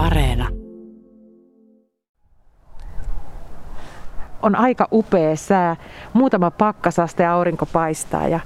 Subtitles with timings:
[0.00, 0.48] Areena.
[4.42, 5.76] On aika upea sää.
[6.12, 8.40] Muutama pakkasaste aurinko paistaa ja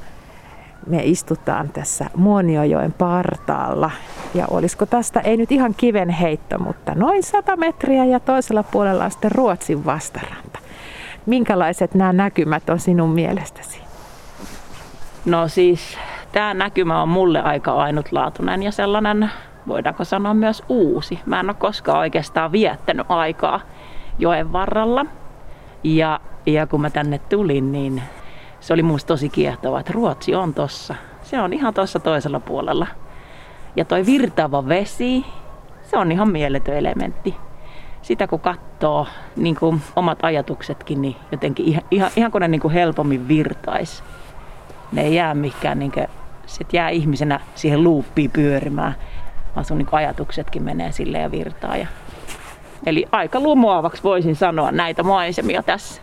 [0.86, 3.90] me istutaan tässä Muoniojoen partaalla.
[4.34, 9.04] Ja olisiko tästä, ei nyt ihan kiven heitto, mutta noin 100 metriä ja toisella puolella
[9.04, 10.58] on sitten Ruotsin vastaranta.
[11.26, 13.80] Minkälaiset nämä näkymät on sinun mielestäsi?
[15.24, 15.98] No siis
[16.32, 19.30] tämä näkymä on mulle aika ainutlaatuinen ja sellainen,
[19.68, 21.20] voidaanko sanoa myös uusi.
[21.26, 23.60] Mä en ole koskaan oikeastaan viettänyt aikaa
[24.18, 25.06] joen varrella.
[25.84, 28.02] Ja, ja kun mä tänne tulin, niin
[28.60, 30.94] se oli musta tosi kiehtova, että Ruotsi on tossa.
[31.22, 32.86] Se on ihan tossa toisella puolella.
[33.76, 35.24] Ja toi virtaava vesi,
[35.82, 37.36] se on ihan mieletön elementti.
[38.02, 42.60] Sitä kun katsoo niin kuin omat ajatuksetkin, niin jotenkin ihan, ihan, ihan kun ne niin
[42.60, 44.02] kuin helpommin virtais.
[44.92, 46.06] Ne ei jää mikään, niin kuin,
[46.46, 48.94] sit jää ihmisenä siihen luuppiin pyörimään,
[49.54, 51.76] vaan sun niin ajatuksetkin menee sille ja virtaa.
[51.76, 51.86] Ja...
[52.86, 56.02] Eli aika lumoavaksi voisin sanoa näitä maisemia tässä.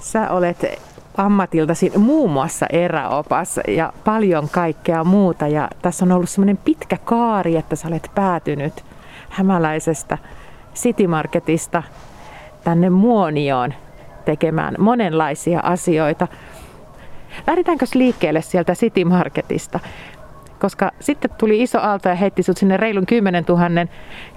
[0.00, 0.80] Sä olet
[1.16, 5.48] ammatiltasi muun muassa eräopas ja paljon kaikkea muuta.
[5.48, 8.84] Ja tässä on ollut semmoinen pitkä kaari, että sä olet päätynyt
[9.28, 10.18] hämäläisestä
[10.74, 11.82] City Marketista
[12.64, 13.74] tänne Muonioon
[14.24, 16.28] tekemään monenlaisia asioita.
[17.46, 19.80] Lähdetäänkö liikkeelle sieltä City Marketista?
[20.62, 23.62] Koska sitten tuli iso aalto ja heitti sut sinne reilun 10 000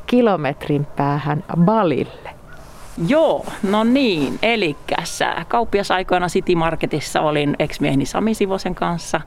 [0.06, 2.30] kilometrin päähän Balille.
[3.08, 4.40] Joo, no niin.
[4.42, 4.76] Eli
[5.48, 9.22] kauppiasaikoina City Marketissa olin ex-mieheni Sami Sivosen kanssa.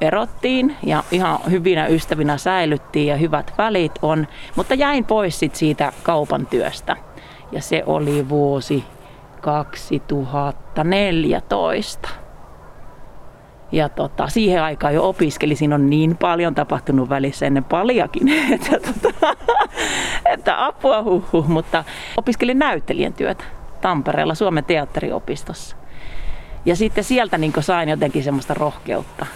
[0.00, 4.26] Erottiin ja ihan hyvinä ystävinä säilyttiin ja hyvät välit on.
[4.56, 6.96] Mutta jäin pois sit siitä kaupan työstä.
[7.52, 8.84] Ja se oli vuosi
[9.40, 12.25] 2014.
[13.72, 18.80] Ja tota, siihen aikaan jo opiskelin, siinä on niin paljon tapahtunut välissä ennen paljakin, että,
[18.80, 19.36] tota,
[20.24, 21.84] että apua huhu, mutta
[22.16, 23.44] opiskelin näyttelijän työtä
[23.80, 25.76] Tampereella Suomen teatteriopistossa.
[26.64, 29.26] Ja sitten sieltä niin sain jotenkin semmoista rohkeutta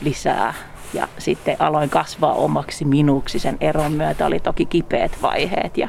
[0.00, 0.54] lisää
[0.94, 4.26] ja sitten aloin kasvaa omaksi minuksi sen eron myötä.
[4.26, 5.88] Oli toki kipeät vaiheet ja,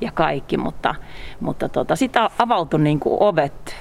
[0.00, 0.94] ja kaikki, mutta,
[1.40, 3.76] mutta tota, sitten avautui niin ovet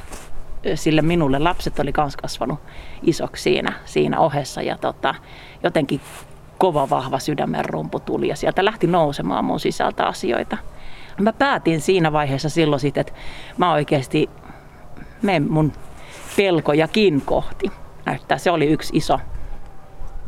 [0.75, 1.39] sille minulle.
[1.39, 2.59] Lapset oli myös kasvanut
[3.03, 5.15] isoksi siinä, siinä ohessa ja tota,
[5.63, 6.01] jotenkin
[6.57, 10.57] kova vahva sydämen rumpu tuli ja sieltä lähti nousemaan mun sisältä asioita.
[11.19, 13.13] Mä päätin siinä vaiheessa silloin sitten, että
[13.57, 14.29] mä oikeasti
[15.21, 15.71] menen mun
[16.37, 17.71] pelkojakin kohti.
[18.05, 19.19] Näyttää, se oli yksi iso,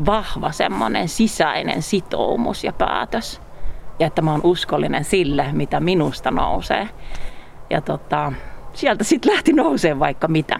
[0.06, 3.42] vahva semmoinen sisäinen sitoumus ja päätös.
[4.00, 6.90] Ja että mä oon uskollinen sille, mitä minusta nousee.
[7.70, 8.34] Ja tota,
[8.74, 10.60] sieltä sitten lähti nousee vaikka mitä.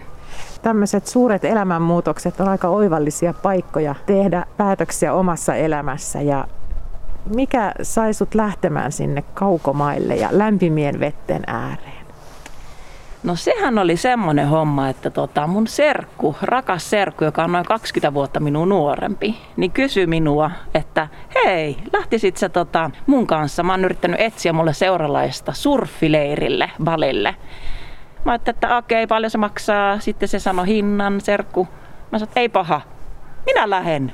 [0.62, 6.46] Tämmöiset suuret elämänmuutokset on aika oivallisia paikkoja tehdä päätöksiä omassa elämässä ja
[7.34, 12.02] mikä sai sut lähtemään sinne kaukomaille ja lämpimien vetten ääreen?
[13.22, 18.14] No sehän oli semmoinen homma, että tota, mun serkku, rakas serkku, joka on noin 20
[18.14, 23.62] vuotta minun nuorempi, niin kysyi minua, että hei, lähtisit sä tota, mun kanssa?
[23.62, 27.36] Mä oon yrittänyt etsiä mulle seuralaista surfileirille, balille.
[28.24, 29.98] Mä ajattelin, että okei, paljon se maksaa.
[29.98, 31.68] Sitten se sanoi hinnan, serkku.
[32.12, 32.80] Mä sanoin, ei paha,
[33.46, 34.12] minä lähden.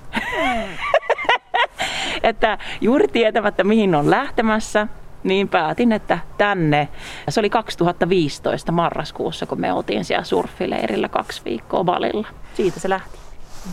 [2.23, 4.87] että juuri tietämättä mihin on lähtemässä,
[5.25, 6.89] niin päätin, että tänne.
[7.29, 12.29] Se oli 2015 marraskuussa, kun me oltiin siellä surfileirillä kaksi viikkoa Balilla.
[12.55, 13.18] Siitä se lähti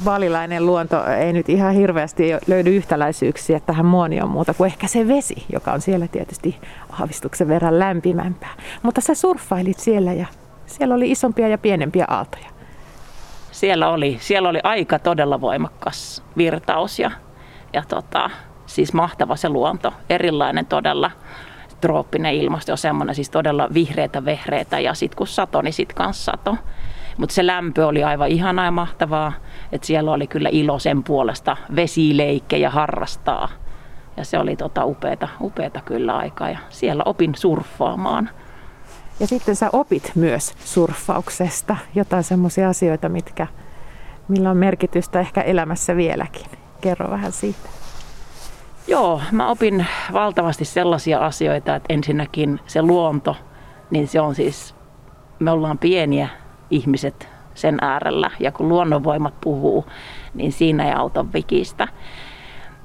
[0.05, 5.45] valilainen luonto ei nyt ihan hirveästi löydy yhtäläisyyksiä tähän muonioon muuta kuin ehkä se vesi,
[5.51, 6.59] joka on siellä tietysti
[6.99, 8.53] aavistuksen verran lämpimämpää.
[8.83, 10.25] Mutta sä surffailit siellä ja
[10.65, 12.49] siellä oli isompia ja pienempiä aaltoja.
[13.51, 17.11] Siellä oli, siellä oli aika todella voimakas virtaus ja,
[17.73, 18.29] ja tota,
[18.65, 21.11] siis mahtava se luonto, erilainen todella
[21.81, 26.31] trooppinen ilmasto on semmoinen siis todella vihreitä vehreitä ja sitten kun sato, niin sitten kanssa
[26.31, 26.57] sato.
[27.17, 29.33] Mutta se lämpö oli aivan ihanaa ja mahtavaa,
[29.71, 33.49] että siellä oli kyllä ilo sen puolesta vesileikkejä harrastaa.
[34.17, 38.29] Ja se oli tota upeata, upeata kyllä aikaa ja siellä opin surffaamaan.
[39.19, 43.47] Ja sitten sä opit myös surffauksesta jotain semmoisia asioita, mitkä,
[44.27, 46.45] millä on merkitystä ehkä elämässä vieläkin.
[46.81, 47.69] Kerro vähän siitä.
[48.87, 53.35] Joo, mä opin valtavasti sellaisia asioita, että ensinnäkin se luonto,
[53.91, 54.75] niin se on siis,
[55.39, 56.29] me ollaan pieniä
[56.69, 58.31] ihmiset sen äärellä.
[58.39, 59.85] Ja kun luonnonvoimat puhuu,
[60.33, 61.87] niin siinä ei auta vikistä.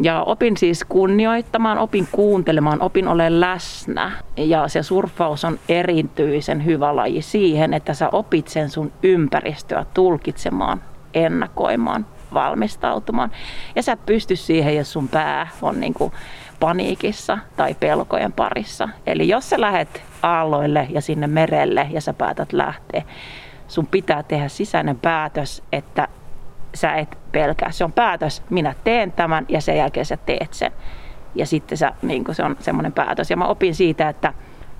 [0.03, 4.13] Ja opin siis kunnioittamaan, opin kuuntelemaan, opin olemaan läsnä.
[4.37, 10.83] Ja se surffaus on erityisen hyvä laji siihen, että sä opit sen sun ympäristöä tulkitsemaan,
[11.15, 13.31] ennakoimaan, valmistautumaan.
[13.77, 16.13] Ja sä et pysty siihen, jos sun pää on niin kuin
[16.61, 18.89] paniikissa tai pelkojen parissa.
[19.07, 23.03] Eli jos sä lähet aalloille ja sinne merelle ja sä päätät lähteä,
[23.71, 26.09] sun pitää tehdä sisäinen päätös, että
[26.75, 27.71] sä et pelkää.
[27.71, 30.73] Se on päätös, minä teen tämän ja sen jälkeen sä teet sen.
[31.35, 33.31] Ja sitten sä, niin se on semmoinen päätös.
[33.31, 34.33] Ja mä opin siitä, että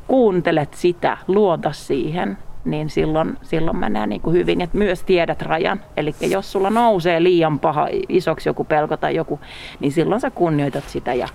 [0.07, 4.61] kuuntelet sitä, luota siihen, niin silloin, silloin menee niin hyvin.
[4.61, 5.81] Et myös tiedät rajan.
[5.97, 9.41] Eli jos sulla nousee liian paha, isoksi joku pelko tai joku,
[9.81, 11.29] niin silloin sä kunnioitat sitä ja,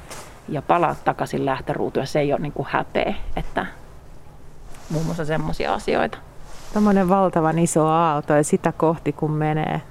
[0.50, 2.08] ja palaat takaisin lähtöruutuun.
[2.08, 3.66] Se ei ole niin häpeä, että
[4.90, 6.18] muun muassa semmoisia asioita.
[6.76, 9.82] Tämmöinen valtavan iso aalto ja sitä kohti kun menee,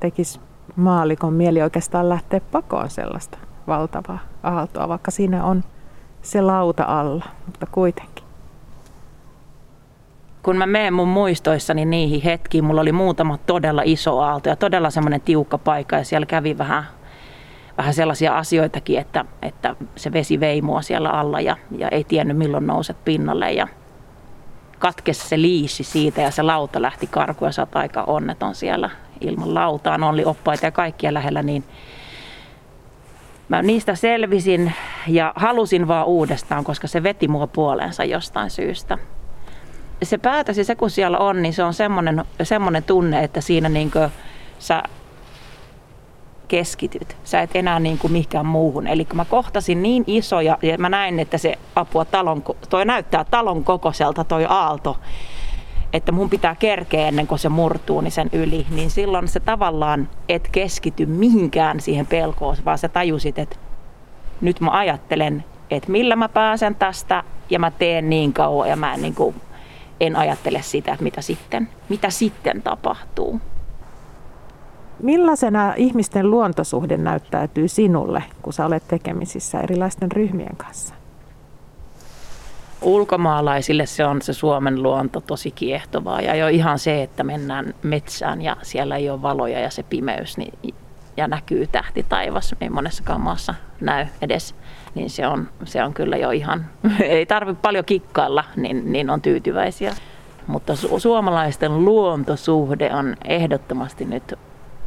[0.00, 0.40] tekisi
[0.76, 5.64] maalikon mieli oikeastaan lähteä pakoon sellaista valtavaa aaltoa, vaikka siinä on
[6.22, 8.24] se lauta alla, mutta kuitenkin.
[10.42, 14.90] Kun mä menen mun muistoissani niihin hetkiin, mulla oli muutama todella iso aalto ja todella
[14.90, 16.84] semmoinen tiukka paikka ja siellä kävi vähän,
[17.78, 22.36] vähän sellaisia asioitakin, että, että se vesi vei mua siellä alla ja, ja ei tiennyt
[22.36, 23.68] milloin nouset pinnalle ja
[24.84, 28.90] katkesi se liisi siitä ja se lauta lähti karkuun ja sä aika onneton siellä
[29.20, 31.64] ilman lautaan, oli oppaita ja kaikkia lähellä, niin
[33.48, 34.72] mä niistä selvisin
[35.06, 38.98] ja halusin vaan uudestaan, koska se veti mua puoleensa jostain syystä.
[40.02, 43.90] Se päätös se kun siellä on, niin se on semmoinen, semmoinen tunne, että siinä niin
[44.58, 44.82] sä
[46.54, 47.16] keskityt.
[47.24, 48.86] Sä et enää niin kuin mihinkään muuhun.
[48.86, 53.64] Eli mä kohtasin niin isoja, ja mä näin, että se apua talon, toi näyttää talon
[53.64, 54.96] kokoiselta toi aalto,
[55.92, 60.08] että mun pitää kerkeä ennen kuin se murtuu niin sen yli, niin silloin se tavallaan
[60.28, 63.56] et keskity mihinkään siihen pelkoon, vaan sä tajusit, että
[64.40, 68.94] nyt mä ajattelen, että millä mä pääsen tästä ja mä teen niin kauan ja mä
[68.94, 69.34] en, niin kuin,
[70.00, 73.40] en ajattele sitä, että mitä sitten, mitä sitten tapahtuu.
[75.04, 80.94] Millaisena ihmisten luontosuhde näyttäytyy sinulle, kun sä olet tekemisissä erilaisten ryhmien kanssa?
[82.82, 86.20] ulkomaalaisille se on se Suomen luonto tosi kiehtovaa.
[86.20, 90.38] Ja jo ihan se, että mennään metsään ja siellä ei ole valoja ja se pimeys
[90.38, 90.74] niin,
[91.16, 94.54] ja näkyy tähti taivas, ei monessakaan maassa näy edes,
[94.94, 96.66] niin se on, se on kyllä jo ihan,
[97.00, 99.94] ei tarvitse paljon kikkailla, niin, niin on tyytyväisiä.
[100.46, 104.34] Mutta su- suomalaisten luontosuhde on ehdottomasti nyt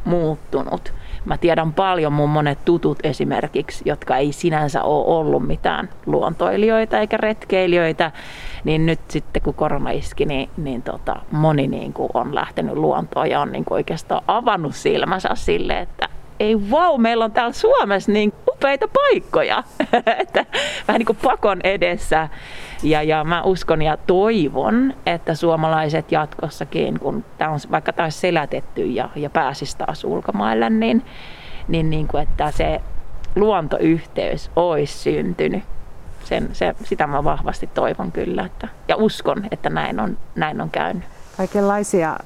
[0.08, 0.94] muuttunut.
[1.24, 7.16] Mä tiedän paljon mun monet tutut esimerkiksi, jotka ei sinänsä ole ollut mitään luontoilijoita eikä
[7.16, 8.12] retkeilijöitä,
[8.64, 13.30] niin nyt sitten kun korona iski, niin, niin tota, moni niin kuin on lähtenyt luontoon
[13.30, 16.07] ja on niin kuin oikeastaan avannut silmänsä sille, että
[16.40, 19.64] ei vau, meillä on täällä Suomessa niin upeita paikkoja.
[20.88, 22.28] vähän niin kuin pakon edessä.
[22.82, 28.86] Ja, ja mä uskon ja toivon, että suomalaiset jatkossakin, kun tämä on vaikka taas selätetty
[28.86, 31.04] ja, ja pääsisi taas ulkomaille, niin,
[31.68, 32.80] niin, niin kuin, että se
[33.36, 35.62] luontoyhteys olisi syntynyt.
[36.24, 40.70] Sen, se, sitä mä vahvasti toivon kyllä että, ja uskon, että näin on, näin on
[40.70, 41.04] käynyt.
[41.36, 42.16] Kaikenlaisia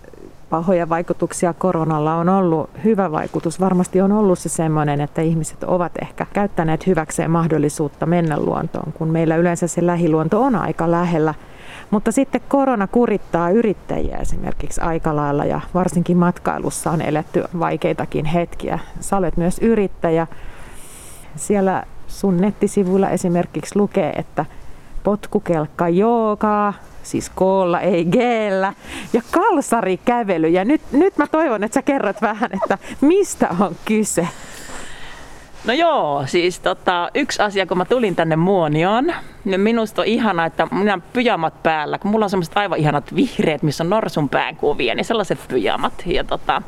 [0.52, 2.70] pahoja vaikutuksia koronalla on ollut.
[2.84, 8.40] Hyvä vaikutus varmasti on ollut se semmoinen, että ihmiset ovat ehkä käyttäneet hyväkseen mahdollisuutta mennä
[8.40, 11.34] luontoon, kun meillä yleensä se lähiluonto on aika lähellä.
[11.90, 18.78] Mutta sitten korona kurittaa yrittäjiä esimerkiksi aika lailla ja varsinkin matkailussa on eletty vaikeitakin hetkiä.
[19.00, 20.26] Sä olet myös yrittäjä.
[21.36, 24.46] Siellä sun nettisivuilla esimerkiksi lukee, että
[25.04, 28.72] potkukelkka joogaa, siis koolla, ei geellä,
[29.12, 30.48] ja kalsarikävely.
[30.48, 34.28] Ja nyt, nyt mä toivon, että sä kerrot vähän, että mistä on kyse.
[35.64, 40.46] No joo, siis tota, yksi asia, kun mä tulin tänne Muonioon, niin minusta on ihana,
[40.46, 44.94] että minä pyjamat päällä, kun mulla on semmoiset aivan ihanat vihreät, missä on norsun päänkuvia,
[44.94, 46.02] niin sellaiset pyjamat.
[46.06, 46.62] Ja tota,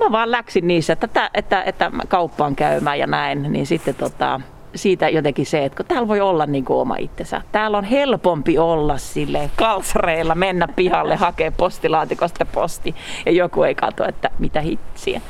[0.00, 4.40] mä vaan läksin niissä, että, että, että, että kauppaan käymään ja näin, niin sitten tota,
[4.76, 7.42] siitä jotenkin se, että kun täällä voi olla niin kuin oma itsensä.
[7.52, 12.94] Täällä on helpompi olla sille kalsareilla, mennä pihalle, hakea postilaatikosta posti
[13.26, 15.20] ja joku ei katso, että mitä hitsiä.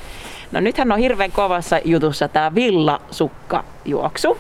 [0.53, 4.39] No nythän on hirveän kovassa jutussa tämä villasukkajuoksu.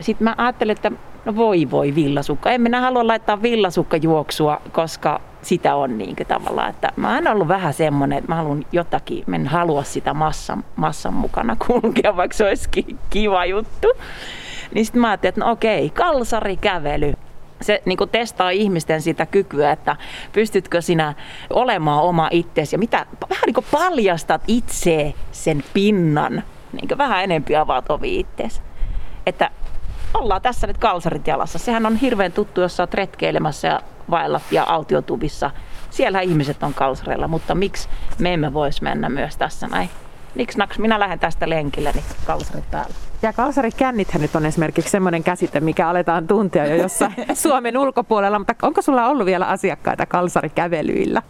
[0.00, 0.92] Sitten mä ajattelin, että
[1.24, 2.50] no voi voi villasukka.
[2.50, 7.74] En minä halua laittaa villasukkajuoksua, koska sitä on niin tavallaan, että mä oon ollut vähän
[7.74, 12.44] semmoinen, että mä haluan jotakin, mä en halua sitä massan, massan mukana kulkea, vaikka se
[12.44, 13.88] olisikin kiva juttu.
[14.74, 17.14] Niin sitten mä ajattelin, että no okei, kalsarikävely.
[17.60, 19.96] Se niin testaa ihmisten sitä kykyä, että
[20.32, 21.14] pystytkö sinä
[21.50, 27.90] olemaan oma itsesi ja mitä, vähän niin paljastat itse sen pinnan, niin vähän enempi avaat
[27.90, 28.60] ovi itsesi.
[29.26, 29.50] Että
[30.14, 31.58] ollaan tässä nyt kalsarit jalassa.
[31.58, 35.50] Sehän on hirveän tuttu, jos sä oot retkeilemässä ja vaellat ja autiotubissa.
[35.90, 37.88] Siellä ihmiset on kalsareilla, mutta miksi
[38.18, 39.90] me emme voisi mennä myös tässä näin?
[40.34, 42.94] Niks naks, minä lähden tästä lenkille, niin kalsarit päällä.
[43.22, 48.54] Ja kalsarikännithän nyt on esimerkiksi semmoinen käsite, mikä aletaan tuntea jo jossain Suomen ulkopuolella, mutta
[48.62, 51.22] onko sulla ollut vielä asiakkaita kalsarikävelyillä?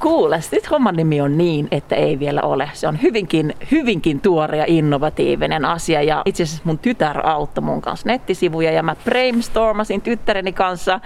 [0.00, 2.70] Kuule, sitten homman nimi on niin, että ei vielä ole.
[2.72, 6.02] Se on hyvinkin, hyvinkin tuore ja innovatiivinen asia.
[6.02, 11.00] Ja itse asiassa mun tytär auttoi mun kanssa nettisivuja ja mä brainstormasin tyttäreni kanssa.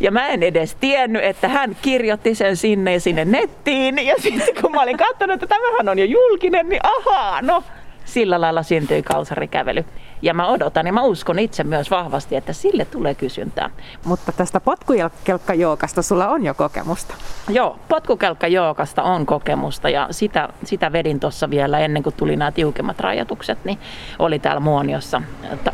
[0.00, 4.06] Ja mä en edes tiennyt, että hän kirjoitti sen sinne sinne nettiin.
[4.06, 7.62] Ja sitten kun mä olin katsonut, että tämähän on jo julkinen, niin ahaa, no
[8.04, 9.84] sillä lailla syntyi kalsarikävely.
[10.22, 13.70] Ja mä odotan ja mä uskon itse myös vahvasti, että sille tulee kysyntää.
[14.04, 17.14] Mutta tästä potkukelkkajookasta sulla on jo kokemusta.
[17.48, 23.00] Joo, potkukelkkajookasta on kokemusta ja sitä, sitä vedin tuossa vielä ennen kuin tuli nämä tiukemmat
[23.00, 23.78] rajoitukset, niin
[24.18, 25.22] oli täällä Muoniossa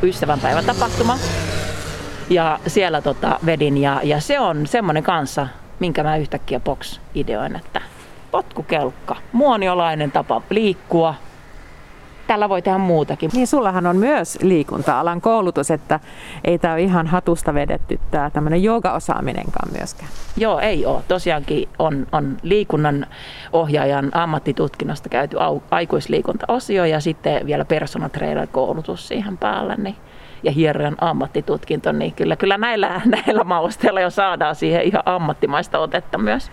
[0.02, 1.18] ystävänpäivän tapahtuma.
[2.30, 5.48] Ja siellä tota vedin ja, ja se on semmoinen kanssa,
[5.80, 7.80] minkä mä yhtäkkiä box ideoin, että
[8.30, 11.14] potkukelkka, muoniolainen tapa liikkua,
[12.26, 13.30] tällä voi tehdä muutakin.
[13.34, 16.00] Niin sullahan on myös liikunta-alan koulutus, että
[16.44, 20.10] ei tämä ole ihan hatusta vedetty tämä tämmöinen joogaosaaminenkaan myöskään.
[20.36, 21.02] Joo, ei ole.
[21.08, 23.06] Tosiaankin on, on liikunnan
[23.52, 28.10] ohjaajan ammattitutkinnosta käyty au, aikuisliikuntaosio ja sitten vielä personal
[28.52, 29.74] koulutus siihen päälle.
[29.76, 29.96] Niin
[30.42, 36.18] ja hierojan ammattitutkinto, niin kyllä, kyllä näillä, näillä mausteilla jo saadaan siihen ihan ammattimaista otetta
[36.18, 36.50] myös.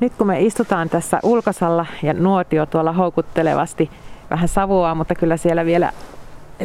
[0.00, 3.90] Nyt kun me istutaan tässä ulkosalla ja nuotio tuolla houkuttelevasti
[4.30, 5.92] vähän savua, mutta kyllä siellä vielä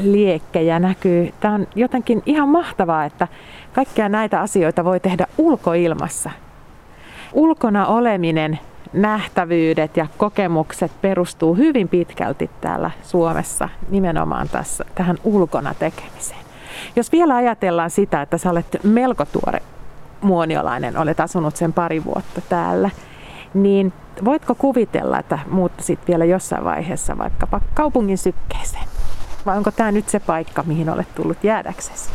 [0.02, 1.34] liekkejä näkyy.
[1.40, 3.28] Tämä on jotenkin ihan mahtavaa, että
[3.74, 6.32] kaikkia näitä asioita voi tehdä ulkoilmassa.
[7.34, 8.60] Ulkona oleminen,
[8.94, 16.42] nähtävyydet ja kokemukset perustuu hyvin pitkälti täällä Suomessa nimenomaan tässä, tähän ulkona tekemiseen.
[16.96, 19.62] Jos vielä ajatellaan sitä, että sä olet melko tuore
[20.22, 22.90] muoniolainen, olet asunut sen pari vuotta täällä,
[23.54, 23.94] niin
[24.26, 28.88] voitko kuvitella, että muuttaisit vielä jossain vaiheessa vaikkapa kaupungin sykkeeseen?
[29.46, 32.10] Vai onko tämä nyt se paikka, mihin olet tullut jäädäksesi?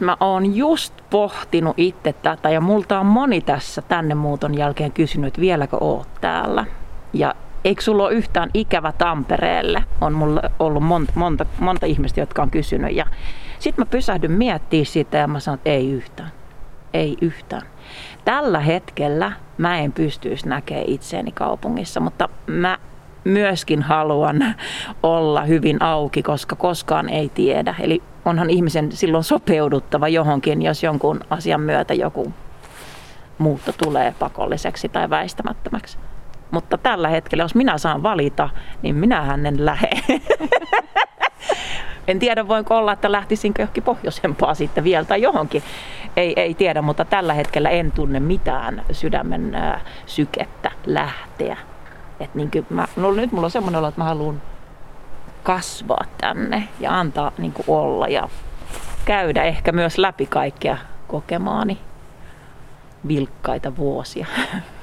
[0.00, 5.28] Mä oon just pohtinut itse tätä ja multa on moni tässä tänne muuton jälkeen kysynyt,
[5.28, 6.64] että vieläkö oot täällä.
[7.12, 9.84] Ja eikö sulla ole yhtään ikävä Tampereelle?
[10.00, 12.96] On mulla ollut monta, monta, monta ihmistä, jotka on kysynyt.
[12.96, 13.06] Ja
[13.58, 16.30] sitten mä pysähdyn miettimään sitä ja mä sanon, että ei yhtään.
[16.94, 17.62] Ei yhtään.
[18.28, 22.78] Tällä hetkellä mä en pystyisi näkemään itseäni kaupungissa, mutta mä
[23.24, 24.54] myöskin haluan
[25.02, 27.74] olla hyvin auki, koska koskaan ei tiedä.
[27.80, 32.32] Eli onhan ihmisen silloin sopeuduttava johonkin, jos jonkun asian myötä joku
[33.38, 35.98] muutto tulee pakolliseksi tai väistämättömäksi.
[36.50, 38.48] Mutta tällä hetkellä, jos minä saan valita,
[38.82, 39.90] niin minä en lähde.
[42.08, 45.62] En tiedä, voinko olla, että lähtisinkö johonkin pohjoisempaa sitten vielä tai johonkin.
[46.16, 51.56] Ei, ei tiedä, mutta tällä hetkellä en tunne mitään sydämen ää, sykettä lähteä.
[52.20, 54.42] Et niin mä, no nyt mulla on semmoinen olo, että mä haluan
[55.42, 58.28] kasvaa tänne ja antaa niin olla ja
[59.04, 61.78] käydä ehkä myös läpi kaikkea kokemaani
[63.08, 64.26] vilkkaita vuosia.